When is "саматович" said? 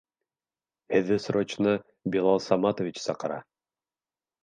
2.49-3.07